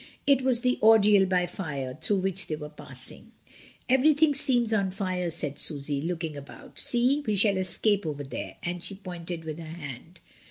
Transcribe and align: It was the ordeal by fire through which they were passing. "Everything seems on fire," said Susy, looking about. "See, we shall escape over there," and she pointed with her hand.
It 0.25 0.41
was 0.41 0.61
the 0.61 0.79
ordeal 0.81 1.27
by 1.27 1.45
fire 1.45 1.93
through 2.01 2.21
which 2.21 2.47
they 2.47 2.55
were 2.55 2.69
passing. 2.71 3.33
"Everything 3.87 4.33
seems 4.33 4.73
on 4.73 4.89
fire," 4.89 5.29
said 5.29 5.59
Susy, 5.59 6.01
looking 6.01 6.35
about. 6.35 6.79
"See, 6.79 7.21
we 7.27 7.35
shall 7.35 7.55
escape 7.57 8.07
over 8.07 8.23
there," 8.23 8.55
and 8.63 8.83
she 8.83 8.95
pointed 8.95 9.45
with 9.45 9.59
her 9.59 9.63
hand. 9.65 10.19